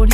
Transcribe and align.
How 0.00 0.06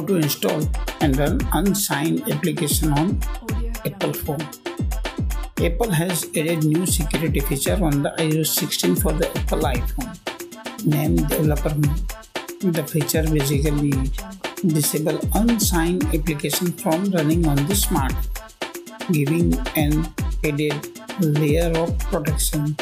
to 0.00 0.16
install 0.16 0.64
and 1.02 1.18
run 1.18 1.38
unsigned 1.52 2.32
application 2.32 2.94
on 2.94 3.20
Apple 3.84 4.14
phone. 4.14 4.40
Apple 5.60 5.90
has 5.90 6.24
added 6.34 6.64
new 6.64 6.86
security 6.86 7.40
feature 7.40 7.76
on 7.84 8.02
the 8.02 8.08
iOS 8.16 8.56
16 8.56 8.96
for 8.96 9.12
the 9.12 9.28
Apple 9.36 9.68
iPhone. 9.68 10.16
Named 10.86 11.28
Developer 11.28 11.74
Mode. 11.76 12.72
The 12.72 12.84
feature 12.88 13.24
basically 13.24 13.92
disable 14.66 15.20
unsigned 15.34 16.04
application 16.14 16.72
from 16.72 17.10
running 17.10 17.46
on 17.46 17.56
the 17.68 17.76
smartphone, 17.76 19.12
giving 19.12 19.52
an 19.76 20.08
added 20.42 20.88
layer 21.20 21.70
of 21.76 21.98
protection. 21.98 22.76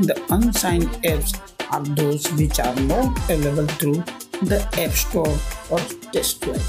The 0.00 0.20
unsigned 0.30 0.88
apps 1.04 1.38
are 1.70 1.84
those 1.94 2.30
which 2.32 2.58
are 2.60 2.74
not 2.86 3.16
available 3.30 3.66
through 3.76 4.04
the 4.42 4.60
App 4.80 4.92
Store 4.92 5.28
or 5.70 5.78
TestFlight. 6.12 6.64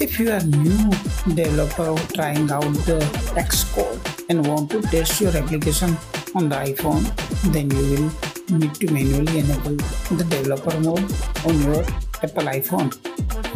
If 0.00 0.18
you 0.18 0.30
are 0.32 0.42
new 0.42 0.90
developer 1.34 1.94
trying 2.14 2.50
out 2.50 2.74
the 2.84 2.98
Xcode 3.38 4.26
and 4.28 4.46
want 4.46 4.70
to 4.72 4.82
test 4.82 5.20
your 5.20 5.34
application 5.36 5.96
on 6.34 6.48
the 6.48 6.56
iPhone, 6.56 7.06
then 7.52 7.70
you 7.70 8.10
will 8.50 8.58
need 8.58 8.74
to 8.74 8.90
manually 8.92 9.38
enable 9.38 9.76
the 10.10 10.24
developer 10.28 10.80
mode 10.80 11.10
on 11.46 11.62
your 11.62 11.82
Apple 12.22 12.44
iPhone 12.50 12.92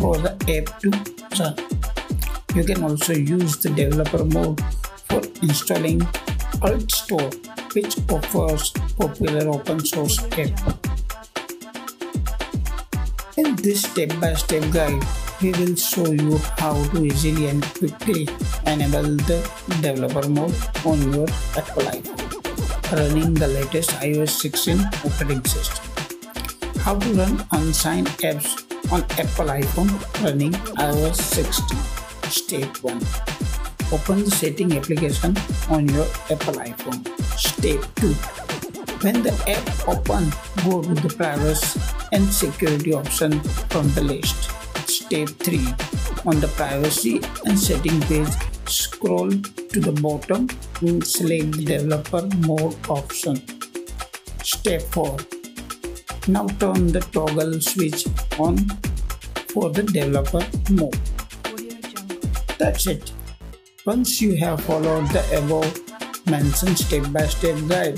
for 0.00 0.16
the 0.16 0.32
app 0.54 0.80
to 0.80 0.90
run. 1.42 1.54
You 2.54 2.64
can 2.64 2.82
also 2.82 3.12
use 3.12 3.58
the 3.58 3.70
developer 3.70 4.24
mode 4.24 4.60
for 5.08 5.20
installing 5.42 6.00
AltStore, 6.62 7.30
which 7.78 7.96
offers 8.10 8.72
popular 8.98 9.48
open 9.54 9.78
source 9.86 10.18
app. 10.34 10.50
In 13.36 13.54
this 13.54 13.82
step-by-step 13.82 14.72
guide, 14.72 15.04
we 15.40 15.52
will 15.52 15.76
show 15.76 16.10
you 16.10 16.38
how 16.58 16.74
to 16.90 17.04
easily 17.04 17.46
and 17.46 17.62
quickly 17.78 18.26
enable 18.66 19.14
the 19.30 19.38
developer 19.80 20.28
mode 20.28 20.58
on 20.84 20.98
your 21.12 21.28
Apple 21.54 21.86
iPhone, 21.94 22.98
running 22.98 23.34
the 23.34 23.46
latest 23.46 23.90
iOS 24.02 24.30
16 24.42 24.80
operating 25.06 25.44
system. 25.44 25.84
How 26.82 26.98
to 26.98 27.08
run 27.14 27.46
unsigned 27.52 28.08
apps 28.26 28.58
on 28.90 29.02
Apple 29.22 29.54
iPhone 29.54 29.94
running 30.24 30.54
iOS 30.82 31.14
16. 31.14 31.78
Step 32.26 32.82
1. 32.82 33.47
Open 33.90 34.22
the 34.22 34.30
setting 34.30 34.72
application 34.76 35.34
on 35.70 35.88
your 35.88 36.04
Apple 36.30 36.60
iPhone. 36.60 37.00
Step 37.38 37.80
2. 37.96 38.12
When 39.02 39.22
the 39.22 39.32
app 39.48 39.88
open, 39.88 40.28
go 40.62 40.82
to 40.82 40.94
the 41.00 41.14
privacy 41.14 41.80
and 42.12 42.24
security 42.26 42.92
option 42.92 43.40
from 43.70 43.88
the 43.92 44.02
list. 44.02 44.50
Step 44.86 45.28
3. 45.40 45.58
On 46.26 46.38
the 46.38 46.48
privacy 46.48 47.22
and 47.46 47.58
setting 47.58 47.98
page, 48.02 48.28
scroll 48.66 49.30
to 49.30 49.80
the 49.80 49.92
bottom 50.02 50.48
and 50.82 51.02
select 51.06 51.52
the 51.52 51.64
developer 51.64 52.28
mode 52.46 52.76
option. 52.90 53.40
Step 54.42 54.82
4. 54.82 55.16
Now 56.28 56.46
turn 56.60 56.88
the 56.88 57.00
toggle 57.12 57.58
switch 57.62 58.06
on 58.38 58.58
for 59.48 59.70
the 59.70 59.82
developer 59.82 60.44
mode. 60.70 60.98
That's 62.58 62.86
it. 62.86 63.12
Once 63.88 64.20
you 64.20 64.36
have 64.36 64.60
followed 64.64 65.08
the 65.16 65.24
above 65.38 65.72
mentioned 66.26 66.76
step-by-step 66.76 67.56
guide, 67.68 67.96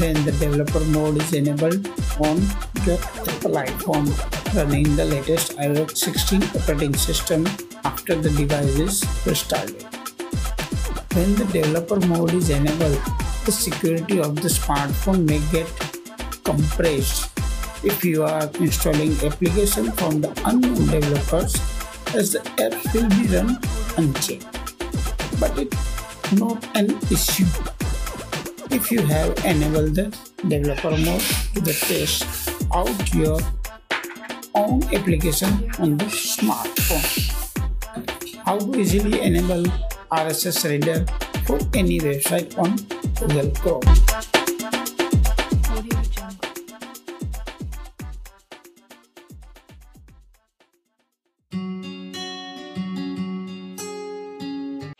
then 0.00 0.14
the 0.24 0.32
developer 0.32 0.80
mode 0.86 1.20
is 1.20 1.34
enabled 1.34 1.86
on 2.18 2.40
your 2.88 2.96
Apple 3.28 3.60
iPhone 3.60 4.08
running 4.54 4.96
the 4.96 5.04
latest 5.04 5.52
iOS 5.58 5.98
16 5.98 6.42
operating 6.56 6.94
system 6.94 7.46
after 7.84 8.14
the 8.14 8.30
device 8.30 8.78
is 8.78 9.04
restarted. 9.26 9.82
When 11.12 11.34
the 11.34 11.44
developer 11.52 12.00
mode 12.06 12.32
is 12.32 12.48
enabled, 12.48 12.98
the 13.44 13.52
security 13.52 14.20
of 14.20 14.34
the 14.36 14.48
smartphone 14.48 15.28
may 15.28 15.44
get 15.52 15.68
compressed 16.42 17.28
if 17.84 18.02
you 18.02 18.22
are 18.22 18.48
installing 18.60 19.12
application 19.22 19.92
from 19.92 20.22
the 20.22 20.32
unknown 20.46 20.86
developers 20.86 21.54
as 22.14 22.32
the 22.32 22.40
apps 22.56 22.94
will 22.94 23.10
be 23.10 23.28
run 23.36 23.60
unchecked 23.98 24.57
but 25.40 25.56
it's 25.58 26.32
not 26.32 26.64
an 26.76 26.90
issue 27.10 27.46
if 28.70 28.92
you 28.92 29.00
have 29.02 29.32
enabled 29.44 29.94
the 29.94 30.14
developer 30.46 30.90
mode 30.90 31.22
to 31.54 31.60
the 31.60 31.72
test 31.72 32.24
out 32.74 33.14
your 33.14 33.40
own 34.54 34.82
application 34.94 35.48
on 35.78 35.96
the 35.96 36.04
smartphone. 36.06 37.04
How 38.44 38.58
to 38.58 38.78
easily 38.78 39.20
enable 39.20 39.64
RSS 40.10 40.68
reader 40.68 41.06
for 41.46 41.58
any 41.74 42.00
website 42.00 42.58
on 42.58 42.76
Google 43.16 43.50
Chrome. 43.60 44.37